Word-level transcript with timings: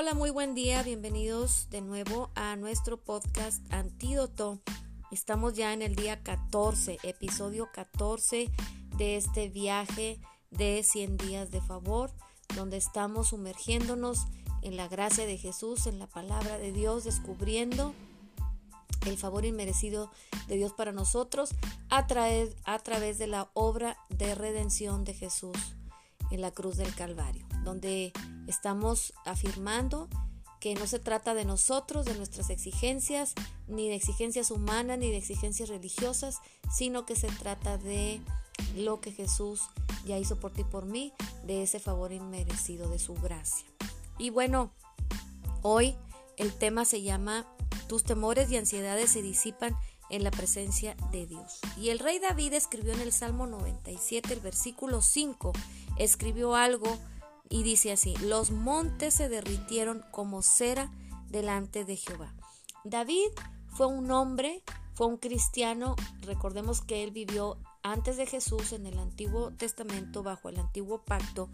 Hola, 0.00 0.14
muy 0.14 0.30
buen 0.30 0.54
día, 0.54 0.84
bienvenidos 0.84 1.66
de 1.70 1.80
nuevo 1.80 2.30
a 2.36 2.54
nuestro 2.54 2.98
podcast 2.98 3.60
Antídoto. 3.72 4.60
Estamos 5.10 5.54
ya 5.54 5.72
en 5.72 5.82
el 5.82 5.96
día 5.96 6.22
14, 6.22 7.00
episodio 7.02 7.68
14 7.72 8.48
de 8.96 9.16
este 9.16 9.48
viaje 9.48 10.20
de 10.52 10.84
100 10.84 11.16
días 11.16 11.50
de 11.50 11.60
favor, 11.60 12.12
donde 12.54 12.76
estamos 12.76 13.30
sumergiéndonos 13.30 14.28
en 14.62 14.76
la 14.76 14.86
gracia 14.86 15.26
de 15.26 15.36
Jesús, 15.36 15.88
en 15.88 15.98
la 15.98 16.06
palabra 16.06 16.58
de 16.58 16.70
Dios, 16.70 17.02
descubriendo 17.02 17.92
el 19.04 19.18
favor 19.18 19.44
inmerecido 19.44 20.12
de 20.46 20.58
Dios 20.58 20.72
para 20.74 20.92
nosotros 20.92 21.50
a, 21.90 22.06
a 22.66 22.78
través 22.78 23.18
de 23.18 23.26
la 23.26 23.50
obra 23.52 23.98
de 24.10 24.36
redención 24.36 25.02
de 25.02 25.14
Jesús 25.14 25.74
en 26.30 26.40
la 26.40 26.52
cruz 26.52 26.76
del 26.76 26.94
Calvario, 26.94 27.47
donde 27.68 28.14
estamos 28.46 29.12
afirmando 29.26 30.08
que 30.58 30.74
no 30.74 30.86
se 30.86 30.98
trata 30.98 31.34
de 31.34 31.44
nosotros, 31.44 32.06
de 32.06 32.14
nuestras 32.14 32.48
exigencias, 32.48 33.34
ni 33.66 33.88
de 33.88 33.94
exigencias 33.94 34.50
humanas, 34.50 34.98
ni 34.98 35.10
de 35.10 35.18
exigencias 35.18 35.68
religiosas, 35.68 36.38
sino 36.72 37.04
que 37.04 37.14
se 37.14 37.28
trata 37.28 37.76
de 37.76 38.22
lo 38.74 39.02
que 39.02 39.12
Jesús 39.12 39.60
ya 40.06 40.16
hizo 40.16 40.40
por 40.40 40.52
ti 40.52 40.62
y 40.62 40.64
por 40.64 40.86
mí, 40.86 41.12
de 41.44 41.62
ese 41.62 41.78
favor 41.78 42.10
inmerecido, 42.10 42.88
de 42.88 42.98
su 42.98 43.12
gracia. 43.14 43.66
Y 44.16 44.30
bueno, 44.30 44.72
hoy 45.60 45.94
el 46.38 46.54
tema 46.54 46.86
se 46.86 47.02
llama 47.02 47.46
Tus 47.86 48.02
temores 48.02 48.50
y 48.50 48.56
ansiedades 48.56 49.10
se 49.10 49.20
disipan 49.20 49.76
en 50.08 50.24
la 50.24 50.30
presencia 50.30 50.96
de 51.12 51.26
Dios. 51.26 51.60
Y 51.76 51.90
el 51.90 51.98
rey 51.98 52.18
David 52.18 52.54
escribió 52.54 52.94
en 52.94 53.00
el 53.00 53.12
Salmo 53.12 53.46
97, 53.46 54.32
el 54.32 54.40
versículo 54.40 55.02
5, 55.02 55.52
escribió 55.98 56.54
algo 56.54 56.98
y 57.48 57.62
dice 57.62 57.92
así, 57.92 58.16
los 58.16 58.50
montes 58.50 59.14
se 59.14 59.28
derritieron 59.28 60.04
como 60.10 60.42
cera 60.42 60.90
delante 61.28 61.84
de 61.84 61.96
Jehová. 61.96 62.34
David 62.84 63.28
fue 63.68 63.86
un 63.86 64.10
hombre, 64.10 64.62
fue 64.94 65.06
un 65.06 65.16
cristiano, 65.16 65.96
recordemos 66.22 66.80
que 66.80 67.04
él 67.04 67.10
vivió 67.10 67.58
antes 67.82 68.16
de 68.16 68.26
Jesús 68.26 68.72
en 68.72 68.86
el 68.86 68.98
Antiguo 68.98 69.52
Testamento 69.52 70.22
bajo 70.22 70.48
el 70.48 70.58
Antiguo 70.58 71.02
Pacto, 71.04 71.48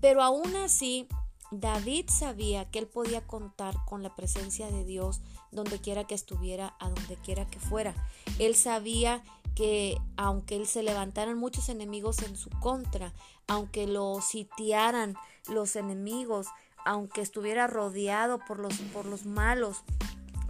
pero 0.00 0.22
aún 0.22 0.54
así 0.56 1.08
David 1.50 2.08
sabía 2.08 2.70
que 2.70 2.78
él 2.78 2.86
podía 2.86 3.26
contar 3.26 3.76
con 3.86 4.02
la 4.02 4.14
presencia 4.16 4.70
de 4.70 4.84
Dios 4.84 5.20
donde 5.50 5.80
quiera 5.80 6.04
que 6.04 6.14
estuviera, 6.14 6.74
a 6.80 6.88
donde 6.88 7.16
quiera 7.16 7.46
que 7.46 7.60
fuera. 7.60 7.94
Él 8.38 8.54
sabía 8.54 9.22
que 9.54 9.96
aunque 10.16 10.56
él 10.56 10.66
se 10.66 10.82
levantaran 10.82 11.38
muchos 11.38 11.68
enemigos 11.68 12.22
en 12.22 12.36
su 12.36 12.50
contra, 12.50 13.12
aunque 13.46 13.86
lo 13.86 14.20
sitiaran 14.20 15.14
los 15.48 15.76
enemigos, 15.76 16.46
aunque 16.84 17.20
estuviera 17.20 17.66
rodeado 17.66 18.38
por 18.38 18.58
los, 18.58 18.74
por 18.92 19.06
los 19.06 19.26
malos, 19.26 19.84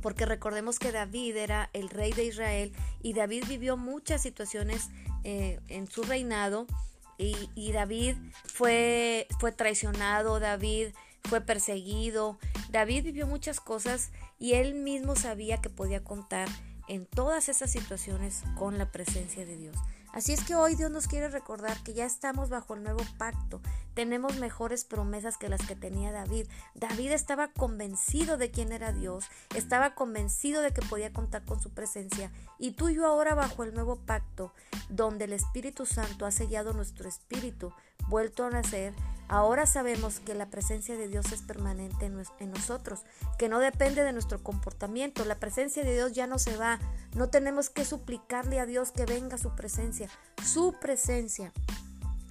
porque 0.01 0.27
recordemos 0.27 0.79
que 0.79 0.93
David 0.93 1.37
era 1.37 1.71
el 1.73 1.89
rey 1.89 2.13
de 2.13 2.25
Israel 2.25 2.73
y 3.03 3.15
David 3.15 3.45
vivió 3.49 3.77
muchas 3.77 4.23
situaciones 4.23 4.91
eh, 5.25 5.61
en 5.69 5.87
su 5.89 6.03
reinado 6.03 6.67
y, 7.19 7.71
David 7.71 8.17
fue, 8.45 9.29
fue 9.39 9.53
traicionado, 9.53 10.41
David 10.41 10.89
fue 11.23 11.41
perseguido, 11.41 12.37
David 12.71 13.05
vivió 13.05 13.29
muchas 13.29 13.61
cosas 13.61 14.11
y 14.41 14.55
él 14.55 14.75
mismo 14.75 15.15
sabía 15.15 15.59
que 15.61 15.71
podía 15.71 16.03
contar 16.03 16.49
en 16.93 17.07
todas 17.07 17.49
esas 17.49 17.71
situaciones 17.71 18.43
con 18.59 18.77
la 18.77 18.93
presencia 18.93 19.47
de 19.47 19.57
Dios. 19.57 19.75
Así 20.13 20.35
es 20.35 20.45
que 20.45 20.55
hoy 20.55 20.75
Dios 20.75 20.91
nos 20.91 21.09
quiere 21.09 21.31
recordar 21.31 21.83
que 21.83 21.95
ya 21.95 22.05
estamos 22.05 22.51
bajo 22.51 22.75
el 22.75 22.83
nuevo 22.83 23.01
pacto, 23.17 23.63
tenemos 23.95 24.37
mejores 24.37 24.85
promesas 24.85 25.39
que 25.39 25.49
las 25.49 25.67
que 25.67 25.75
tenía 25.75 26.13
David. 26.13 26.47
David 26.75 27.13
estaba 27.13 27.49
convencido 27.49 28.37
de 28.37 28.51
quién 28.51 28.73
era 28.73 28.93
Dios, 28.93 29.25
estaba 29.57 29.95
convencido 29.95 30.61
de 30.61 30.75
que 30.75 30.83
podía 30.83 31.15
contar 31.15 31.47
con 31.47 31.63
su 31.63 31.71
presencia 31.71 32.31
y 32.59 32.73
tú 32.73 32.91
y 32.91 32.97
yo 32.97 33.07
ahora 33.07 33.35
bajo 33.35 33.65
el 33.65 33.73
nuevo 33.73 33.97
pacto, 33.97 34.53
donde 34.91 35.25
el 35.25 35.33
Espíritu 35.33 35.87
Santo 35.87 36.27
ha 36.27 36.31
sellado 36.31 36.75
nuestro 36.75 37.09
espíritu, 37.09 37.73
vuelto 38.09 38.45
a 38.45 38.51
nacer, 38.51 38.93
ahora 39.33 39.65
sabemos 39.65 40.21
que 40.21 40.35
la 40.35 40.51
presencia 40.51 40.95
de 40.95 41.09
Dios 41.09 41.33
es 41.33 41.41
permanente 41.41 42.05
en, 42.05 42.51
nosotros, 42.51 43.01
que 43.39 43.49
no 43.49 43.61
depende 43.61 44.05
de 44.05 44.13
nuestro 44.13 44.43
comportamiento, 44.43 45.25
la 45.25 45.41
presencia 45.41 45.83
de 45.83 45.95
Dios 45.95 46.13
ya 46.13 46.27
no 46.27 46.39
se 46.39 46.55
va, 46.59 46.79
no 47.15 47.31
tenemos 47.31 47.71
que 47.71 47.87
suplicarle 47.87 48.61
a 48.61 48.67
Dios 48.67 48.93
que 48.93 49.07
venga 49.07 49.39
su 49.39 49.57
presencia, 49.57 50.11
su 50.45 50.75
presencia 50.79 51.51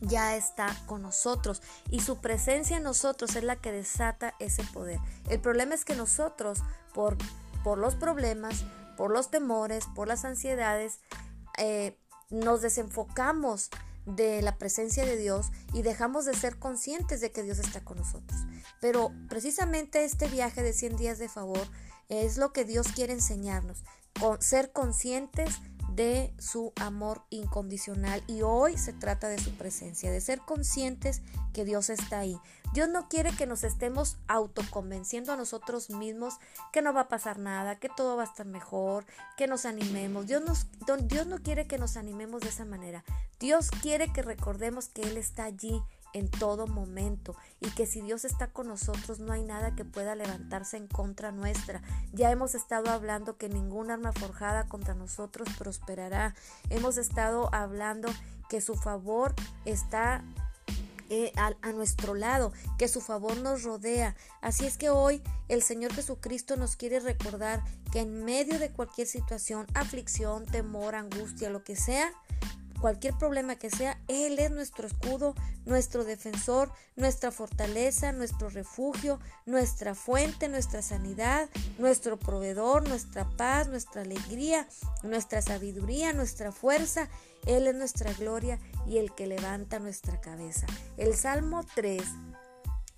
ya 0.01 0.35
está 0.35 0.67
con 0.85 1.01
nosotros 1.01 1.63
y 1.89 2.01
su 2.01 2.21
presencia 2.21 2.77
en 2.77 2.83
nosotros 2.83 3.35
es 3.35 3.43
la 3.43 3.55
que 3.55 3.71
desata 3.71 4.35
ese 4.37 4.63
poder. 4.65 4.99
El 5.27 5.39
problema 5.39 5.73
es 5.73 5.85
que 5.85 5.95
nosotros, 5.95 6.59
por, 6.93 7.17
por 7.63 7.79
los 7.79 7.95
problemas, 7.95 8.63
por 8.95 9.09
los 9.09 9.31
temores, 9.31 9.85
por 9.95 10.07
las 10.07 10.23
ansiedades, 10.23 10.99
eh, 11.57 11.97
nos 12.29 12.61
desenfocamos 12.61 13.71
de 14.05 14.41
la 14.41 14.57
presencia 14.57 15.05
de 15.05 15.17
Dios 15.17 15.51
y 15.73 15.81
dejamos 15.81 16.25
de 16.25 16.33
ser 16.33 16.57
conscientes 16.57 17.21
de 17.21 17.31
que 17.31 17.43
Dios 17.43 17.59
está 17.59 17.83
con 17.83 17.97
nosotros. 17.97 18.39
Pero 18.79 19.11
precisamente 19.29 20.03
este 20.03 20.27
viaje 20.27 20.63
de 20.63 20.73
100 20.73 20.97
días 20.97 21.19
de 21.19 21.29
favor 21.29 21.67
es 22.09 22.37
lo 22.37 22.51
que 22.51 22.65
Dios 22.65 22.87
quiere 22.89 23.13
enseñarnos, 23.13 23.83
ser 24.39 24.71
conscientes 24.71 25.55
de 25.95 26.33
su 26.39 26.73
amor 26.75 27.23
incondicional 27.29 28.23
y 28.27 28.41
hoy 28.41 28.77
se 28.77 28.93
trata 28.93 29.27
de 29.27 29.39
su 29.39 29.51
presencia, 29.51 30.11
de 30.11 30.21
ser 30.21 30.39
conscientes 30.39 31.21
que 31.53 31.65
Dios 31.65 31.89
está 31.89 32.19
ahí. 32.19 32.39
Dios 32.73 32.87
no 32.87 33.09
quiere 33.09 33.31
que 33.35 33.45
nos 33.45 33.63
estemos 33.63 34.17
autoconvenciendo 34.27 35.33
a 35.33 35.37
nosotros 35.37 35.89
mismos 35.89 36.35
que 36.71 36.81
no 36.81 36.93
va 36.93 37.01
a 37.01 37.07
pasar 37.09 37.37
nada, 37.37 37.75
que 37.75 37.89
todo 37.89 38.15
va 38.15 38.23
a 38.23 38.27
estar 38.27 38.45
mejor, 38.45 39.05
que 39.35 39.47
nos 39.47 39.65
animemos. 39.65 40.27
Dios, 40.27 40.67
Dios 41.03 41.27
no 41.27 41.39
quiere 41.39 41.67
que 41.67 41.77
nos 41.77 41.97
animemos 41.97 42.41
de 42.41 42.49
esa 42.49 42.63
manera. 42.63 43.03
Dios 43.39 43.69
quiere 43.81 44.13
que 44.13 44.21
recordemos 44.21 44.87
que 44.87 45.01
Él 45.01 45.17
está 45.17 45.43
allí 45.43 45.81
en 46.13 46.29
todo 46.29 46.67
momento 46.67 47.35
y 47.59 47.69
que 47.71 47.85
si 47.85 48.01
Dios 48.01 48.25
está 48.25 48.47
con 48.47 48.67
nosotros 48.67 49.19
no 49.19 49.33
hay 49.33 49.43
nada 49.43 49.75
que 49.75 49.85
pueda 49.85 50.15
levantarse 50.15 50.77
en 50.77 50.87
contra 50.87 51.31
nuestra. 51.31 51.81
Ya 52.13 52.31
hemos 52.31 52.55
estado 52.55 52.89
hablando 52.89 53.37
que 53.37 53.49
ningún 53.49 53.91
arma 53.91 54.11
forjada 54.13 54.67
contra 54.67 54.93
nosotros 54.93 55.47
prosperará. 55.57 56.35
Hemos 56.69 56.97
estado 56.97 57.53
hablando 57.53 58.09
que 58.49 58.61
su 58.61 58.75
favor 58.75 59.33
está 59.65 60.23
eh, 61.09 61.33
a, 61.35 61.51
a, 61.61 61.73
nuestro 61.73 62.15
lado, 62.15 62.53
que 62.77 62.87
su 62.87 63.01
favor 63.01 63.35
nos 63.37 63.63
rodea. 63.63 64.15
Así 64.39 64.65
es 64.65 64.77
que 64.77 64.89
hoy 64.89 65.21
el 65.49 65.61
Señor 65.61 65.93
Jesucristo 65.93 66.55
nos 66.55 66.77
quiere 66.77 67.01
recordar 67.01 67.61
que 67.91 67.99
en 67.99 68.23
medio 68.23 68.59
de 68.59 68.71
cualquier 68.71 69.07
situación, 69.07 69.67
aflicción, 69.73 70.45
temor, 70.45 70.95
angustia, 70.95 71.49
lo 71.49 71.65
que 71.65 71.75
sea, 71.75 72.13
cualquier 72.81 73.13
problema 73.17 73.55
que 73.55 73.69
sea, 73.69 74.01
Él 74.07 74.39
es 74.39 74.51
nuestro 74.51 74.87
escudo, 74.87 75.35
nuestro 75.65 76.03
defensor, 76.03 76.71
nuestra 76.95 77.31
fortaleza, 77.31 78.11
nuestro 78.11 78.49
refugio, 78.49 79.19
nuestra 79.45 79.95
fuente, 79.95 80.49
nuestra 80.49 80.81
sanidad, 80.81 81.49
nuestro 81.77 82.17
proveedor, 82.17 82.89
nuestra 82.89 83.29
paz, 83.37 83.67
nuestra 83.67 84.01
alegría, 84.01 84.67
nuestra 85.03 85.41
sabiduría, 85.41 86.11
nuestra 86.11 86.51
fuerza. 86.51 87.07
Él 87.45 87.67
es 87.67 87.75
nuestra 87.75 88.11
gloria 88.13 88.59
y 88.87 88.97
el 88.97 89.13
que 89.13 89.27
levanta 89.27 89.79
nuestra 89.79 90.19
cabeza. 90.19 90.65
El 90.97 91.15
Salmo 91.15 91.63
3 91.75 92.03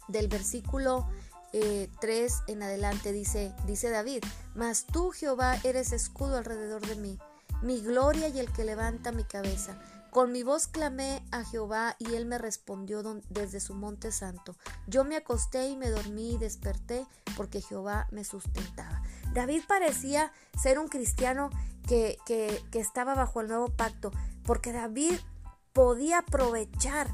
del 0.07 0.29
versículo 0.29 1.07
3 1.51 1.53
eh, 2.01 2.29
en 2.47 2.63
adelante 2.63 3.11
dice, 3.11 3.53
dice 3.67 3.89
David, 3.89 4.23
mas 4.55 4.85
tú 4.85 5.11
Jehová 5.11 5.57
eres 5.63 5.91
escudo 5.91 6.37
alrededor 6.37 6.85
de 6.87 6.95
mí 6.95 7.19
mi 7.63 7.81
gloria 7.81 8.27
y 8.27 8.39
el 8.39 8.51
que 8.51 8.63
levanta 8.63 9.11
mi 9.11 9.23
cabeza. 9.23 9.77
Con 10.11 10.31
mi 10.31 10.43
voz 10.43 10.67
clamé 10.67 11.25
a 11.31 11.43
Jehová 11.43 11.95
y 11.97 12.13
él 12.13 12.27
me 12.27 12.37
respondió 12.37 13.01
desde 13.29 13.59
su 13.59 13.73
monte 13.73 14.11
santo. 14.11 14.55
Yo 14.85 15.03
me 15.03 15.15
acosté 15.15 15.69
y 15.69 15.75
me 15.75 15.89
dormí 15.89 16.35
y 16.35 16.37
desperté 16.37 17.07
porque 17.35 17.61
Jehová 17.61 18.07
me 18.11 18.23
sustentaba. 18.23 19.01
David 19.33 19.63
parecía 19.67 20.31
ser 20.61 20.77
un 20.77 20.87
cristiano 20.87 21.49
que, 21.87 22.17
que, 22.27 22.61
estaba 22.73 23.15
bajo 23.15 23.41
el 23.41 23.47
nuevo 23.47 23.69
pacto 23.69 24.11
porque 24.45 24.71
David 24.71 25.15
podía 25.73 26.19
aprovechar 26.19 27.09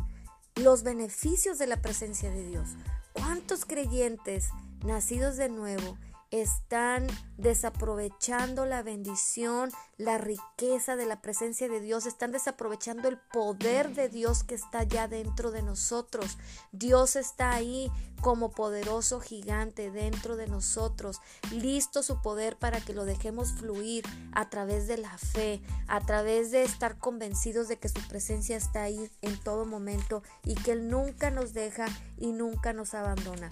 los 0.55 0.83
beneficios 0.83 1.57
de 1.57 1.67
la 1.67 1.81
presencia 1.81 2.29
de 2.29 2.45
Dios. 2.45 2.67
¿Cuántos 3.13 3.63
creyentes 3.63 4.49
nacidos 4.83 5.37
de 5.37 5.47
nuevo 5.47 5.97
están 6.31 7.07
desaprovechando 7.37 8.65
la 8.65 8.83
bendición, 8.83 9.71
la 9.97 10.17
riqueza 10.17 10.95
de 10.95 11.05
la 11.05 11.21
presencia 11.21 11.67
de 11.69 11.79
Dios, 11.79 12.05
están 12.05 12.31
desaprovechando 12.31 13.07
el 13.07 13.17
poder 13.17 13.93
de 13.95 14.09
Dios 14.09 14.43
que 14.43 14.55
está 14.55 14.83
ya 14.83 15.07
dentro 15.07 15.51
de 15.51 15.63
nosotros. 15.63 16.37
Dios 16.71 17.15
está 17.15 17.53
ahí 17.53 17.91
como 18.21 18.51
poderoso 18.51 19.21
gigante 19.21 19.91
dentro 19.91 20.35
de 20.35 20.47
nosotros, 20.47 21.21
listo 21.51 22.03
su 22.03 22.21
poder 22.21 22.57
para 22.57 22.81
que 22.81 22.93
lo 22.93 23.05
dejemos 23.05 23.53
fluir 23.53 24.03
a 24.33 24.49
través 24.49 24.87
de 24.87 24.97
la 24.97 25.17
fe, 25.17 25.61
a 25.87 26.01
través 26.01 26.51
de 26.51 26.63
estar 26.63 26.97
convencidos 26.97 27.67
de 27.67 27.77
que 27.77 27.89
su 27.89 28.05
presencia 28.07 28.57
está 28.57 28.83
ahí 28.83 29.09
en 29.21 29.39
todo 29.39 29.65
momento 29.65 30.21
y 30.43 30.55
que 30.55 30.73
Él 30.73 30.89
nunca 30.89 31.31
nos 31.31 31.53
deja 31.53 31.85
y 32.17 32.33
nunca 32.33 32.73
nos 32.73 32.93
abandona. 32.93 33.49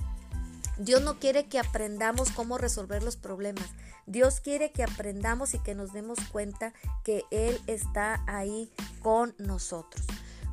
Dios 0.77 1.01
no 1.01 1.19
quiere 1.19 1.47
que 1.47 1.59
aprendamos 1.59 2.31
cómo 2.31 2.57
resolver 2.57 3.03
los 3.03 3.17
problemas. 3.17 3.69
Dios 4.05 4.39
quiere 4.39 4.71
que 4.71 4.83
aprendamos 4.83 5.53
y 5.53 5.59
que 5.59 5.75
nos 5.75 5.91
demos 5.91 6.19
cuenta 6.31 6.73
que 7.03 7.23
Él 7.31 7.59
está 7.67 8.23
ahí 8.27 8.71
con 9.01 9.35
nosotros. 9.37 10.05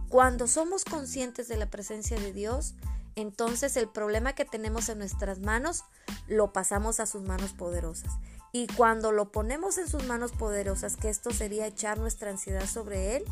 Cuando 0.09 0.47
somos 0.47 0.85
conscientes 0.85 1.49
de 1.49 1.57
la 1.57 1.71
presencia 1.71 2.19
de 2.19 2.33
Dios, 2.33 2.75
entonces 3.17 3.77
el 3.77 3.89
problema 3.89 4.35
que 4.35 4.45
tenemos 4.45 4.89
en 4.89 4.99
nuestras 4.99 5.41
manos 5.41 5.85
lo 6.27 6.53
pasamos 6.53 7.01
a 7.01 7.07
sus 7.07 7.23
manos 7.23 7.53
poderosas. 7.53 8.13
Y 8.53 8.67
cuando 8.69 9.13
lo 9.13 9.33
ponemos 9.33 9.79
en 9.79 9.89
sus 9.89 10.05
manos 10.05 10.33
poderosas, 10.33 10.97
que 10.97 11.11
esto 11.11 11.31
sería 11.33 11.67
echar 11.67 11.99
nuestra 11.99 12.31
ansiedad 12.31 12.67
sobre 12.67 13.17
Él, 13.17 13.25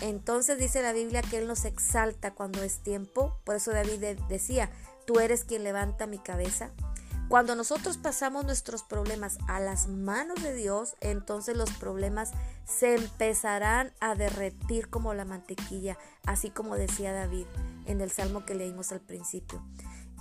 entonces 0.00 0.58
dice 0.58 0.82
la 0.82 0.92
Biblia 0.92 1.22
que 1.22 1.38
Él 1.38 1.46
nos 1.46 1.64
exalta 1.64 2.34
cuando 2.34 2.62
es 2.62 2.78
tiempo. 2.78 3.38
Por 3.44 3.56
eso 3.56 3.70
David 3.70 4.18
decía, 4.28 4.70
tú 5.06 5.20
eres 5.20 5.44
quien 5.44 5.64
levanta 5.64 6.06
mi 6.06 6.18
cabeza. 6.18 6.70
Cuando 7.28 7.56
nosotros 7.56 7.98
pasamos 7.98 8.44
nuestros 8.44 8.84
problemas 8.84 9.38
a 9.48 9.58
las 9.58 9.88
manos 9.88 10.40
de 10.42 10.54
Dios, 10.54 10.94
entonces 11.00 11.56
los 11.56 11.70
problemas 11.72 12.32
se 12.64 12.94
empezarán 12.94 13.92
a 14.00 14.14
derretir 14.14 14.88
como 14.88 15.12
la 15.12 15.24
mantequilla, 15.24 15.98
así 16.24 16.50
como 16.50 16.76
decía 16.76 17.12
David 17.12 17.46
en 17.86 18.00
el 18.00 18.12
salmo 18.12 18.44
que 18.44 18.54
leímos 18.54 18.92
al 18.92 19.00
principio. 19.00 19.60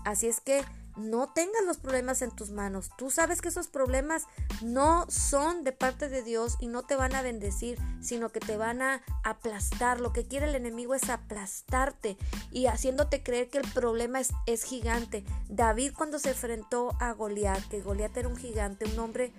Así 0.04 0.28
es 0.28 0.42
que 0.42 0.64
no 0.97 1.31
tengas 1.33 1.63
los 1.65 1.77
problemas 1.77 2.21
en 2.21 2.31
tus 2.31 2.51
manos. 2.51 2.89
Tú 2.97 3.09
sabes 3.09 3.42
que 3.42 3.50
esos 3.50 3.68
problemas 3.68 4.24
no 4.62 5.06
son 5.09 5.63
de 5.63 5.71
parte 5.71 6.09
de 6.09 6.24
Dios 6.24 6.57
y 6.59 6.68
no 6.68 6.83
te 6.83 6.95
van 6.95 7.15
a 7.15 7.21
bendecir, 7.21 7.77
sino 8.01 8.30
que 8.30 8.39
te 8.39 8.57
van 8.57 8.81
a 8.81 9.01
aplastar. 9.24 10.00
Lo 10.00 10.13
que 10.13 10.27
quiere 10.27 10.47
el 10.47 10.56
enemigo 10.56 10.95
es 10.95 11.09
aplastarte 11.09 12.18
y 12.51 12.68
haciéndote 12.68 13.24
creer 13.24 13.50
que 13.50 13.57
el 13.57 13.71
problema 13.71 14.19
es, 14.19 14.31
es 14.45 14.63
gigante. 14.63 15.24
David 15.50 15.94
cuando 15.95 16.19
se 16.19 16.30
enfrentó 16.30 16.92
a 17.00 17.12
Goliat, 17.13 17.63
que 17.68 17.81
Goliat 17.81 18.15
era 18.18 18.27
un 18.27 18.38
gigante, 18.38 18.86
un 18.86 19.00
hombre 19.00 19.33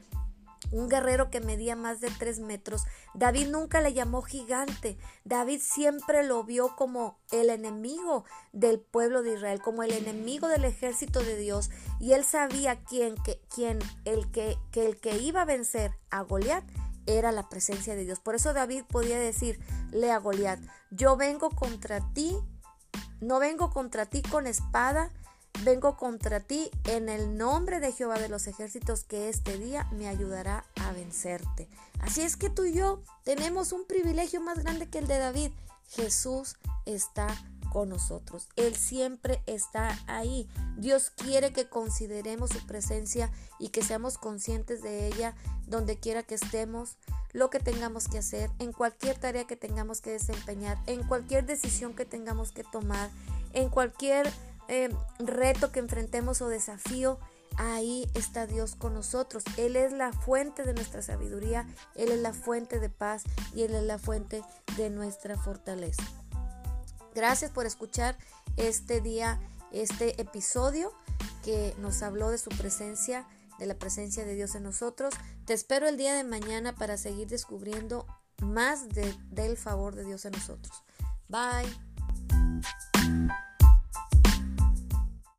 un 0.72 0.88
guerrero 0.88 1.30
que 1.30 1.40
medía 1.40 1.76
más 1.76 2.00
de 2.00 2.10
tres 2.18 2.40
metros. 2.40 2.84
David 3.14 3.48
nunca 3.48 3.80
le 3.80 3.92
llamó 3.92 4.22
gigante. 4.22 4.98
David 5.24 5.60
siempre 5.62 6.22
lo 6.22 6.44
vio 6.44 6.74
como 6.76 7.18
el 7.30 7.50
enemigo 7.50 8.24
del 8.52 8.80
pueblo 8.80 9.22
de 9.22 9.34
Israel, 9.34 9.60
como 9.62 9.82
el 9.82 9.92
enemigo 9.92 10.48
del 10.48 10.64
ejército 10.64 11.20
de 11.20 11.36
Dios. 11.36 11.70
Y 12.00 12.12
él 12.12 12.24
sabía 12.24 12.82
quién, 12.84 13.14
que, 13.22 13.40
quién 13.54 13.78
el 14.04 14.30
que, 14.30 14.56
que 14.70 14.86
el 14.86 15.00
que 15.00 15.16
iba 15.18 15.42
a 15.42 15.46
vencer 15.46 15.92
a 16.10 16.22
Goliat 16.22 16.64
era 17.06 17.32
la 17.32 17.48
presencia 17.48 17.94
de 17.94 18.04
Dios. 18.04 18.20
Por 18.20 18.34
eso 18.34 18.52
David 18.52 18.84
podía 18.88 19.18
decirle 19.18 20.10
a 20.10 20.18
Goliat, 20.18 20.60
yo 20.90 21.16
vengo 21.16 21.50
contra 21.50 22.00
ti, 22.12 22.36
no 23.20 23.38
vengo 23.38 23.70
contra 23.70 24.06
ti 24.06 24.22
con 24.22 24.46
espada, 24.46 25.12
Vengo 25.64 25.96
contra 25.96 26.40
ti 26.40 26.70
en 26.84 27.08
el 27.08 27.36
nombre 27.36 27.80
de 27.80 27.92
Jehová 27.92 28.18
de 28.18 28.28
los 28.28 28.46
ejércitos 28.46 29.04
que 29.04 29.28
este 29.28 29.58
día 29.58 29.88
me 29.92 30.08
ayudará 30.08 30.64
a 30.76 30.92
vencerte. 30.92 31.68
Así 32.00 32.22
es 32.22 32.36
que 32.36 32.50
tú 32.50 32.64
y 32.64 32.72
yo 32.72 33.02
tenemos 33.24 33.72
un 33.72 33.84
privilegio 33.84 34.40
más 34.40 34.58
grande 34.58 34.88
que 34.88 34.98
el 34.98 35.06
de 35.06 35.18
David. 35.18 35.50
Jesús 35.88 36.56
está 36.84 37.28
con 37.70 37.88
nosotros. 37.88 38.48
Él 38.56 38.76
siempre 38.76 39.42
está 39.46 39.98
ahí. 40.06 40.48
Dios 40.76 41.10
quiere 41.10 41.52
que 41.52 41.68
consideremos 41.68 42.50
su 42.50 42.64
presencia 42.66 43.30
y 43.58 43.68
que 43.68 43.82
seamos 43.82 44.18
conscientes 44.18 44.82
de 44.82 45.08
ella 45.08 45.34
donde 45.66 45.98
quiera 45.98 46.22
que 46.22 46.36
estemos, 46.36 46.96
lo 47.32 47.50
que 47.50 47.58
tengamos 47.60 48.08
que 48.08 48.18
hacer, 48.18 48.50
en 48.60 48.72
cualquier 48.72 49.18
tarea 49.18 49.46
que 49.46 49.56
tengamos 49.56 50.00
que 50.00 50.12
desempeñar, 50.12 50.78
en 50.86 51.02
cualquier 51.02 51.44
decisión 51.44 51.94
que 51.94 52.04
tengamos 52.04 52.52
que 52.52 52.62
tomar, 52.62 53.10
en 53.52 53.68
cualquier 53.68 54.32
eh, 54.68 54.94
reto 55.18 55.72
que 55.72 55.80
enfrentemos 55.80 56.42
o 56.42 56.48
desafío, 56.48 57.18
ahí 57.56 58.10
está 58.14 58.46
Dios 58.46 58.74
con 58.74 58.94
nosotros. 58.94 59.44
Él 59.56 59.76
es 59.76 59.92
la 59.92 60.12
fuente 60.12 60.64
de 60.64 60.74
nuestra 60.74 61.02
sabiduría, 61.02 61.66
Él 61.94 62.10
es 62.10 62.20
la 62.20 62.32
fuente 62.32 62.80
de 62.80 62.90
paz 62.90 63.24
y 63.54 63.62
Él 63.62 63.74
es 63.74 63.84
la 63.84 63.98
fuente 63.98 64.42
de 64.76 64.90
nuestra 64.90 65.36
fortaleza. 65.36 66.02
Gracias 67.14 67.50
por 67.50 67.66
escuchar 67.66 68.16
este 68.56 69.00
día, 69.00 69.40
este 69.72 70.20
episodio 70.20 70.92
que 71.44 71.74
nos 71.78 72.02
habló 72.02 72.30
de 72.30 72.38
su 72.38 72.50
presencia, 72.50 73.26
de 73.58 73.66
la 73.66 73.74
presencia 73.74 74.24
de 74.24 74.34
Dios 74.34 74.54
en 74.54 74.64
nosotros. 74.64 75.14
Te 75.46 75.54
espero 75.54 75.88
el 75.88 75.96
día 75.96 76.14
de 76.14 76.24
mañana 76.24 76.74
para 76.74 76.96
seguir 76.96 77.28
descubriendo 77.28 78.06
más 78.42 78.88
del 78.90 79.56
favor 79.56 79.94
de 79.94 80.04
Dios 80.04 80.24
en 80.24 80.32
nosotros. 80.32 80.84
Bye. 81.28 81.95